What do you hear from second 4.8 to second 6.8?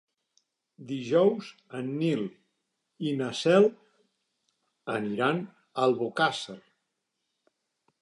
aniran a Albocàsser.